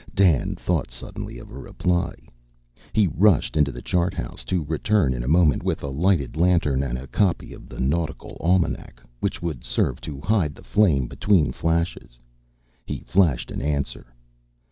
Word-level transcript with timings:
Dan 0.15 0.55
thought 0.55 0.89
suddenly 0.89 1.37
of 1.37 1.51
a 1.51 1.59
reply. 1.59 2.13
He 2.91 3.05
rushed 3.05 3.55
into 3.55 3.71
the 3.71 3.83
charthouse, 3.83 4.43
to 4.45 4.63
return 4.63 5.13
in 5.13 5.21
a 5.23 5.27
moment 5.27 5.61
with 5.61 5.83
a 5.83 5.89
lighted 5.89 6.35
lantern 6.35 6.81
and 6.81 6.97
a 6.97 7.05
copy 7.05 7.53
of 7.53 7.69
the 7.69 7.79
Nautical 7.79 8.35
Almanac 8.39 8.99
which 9.19 9.43
would 9.43 9.63
serve 9.63 10.01
to 10.01 10.19
hide 10.19 10.55
the 10.55 10.63
flame 10.63 11.05
between 11.05 11.51
flashes. 11.51 12.17
He 12.83 13.01
flashed 13.05 13.51
an 13.51 13.61
answer. 13.61 14.07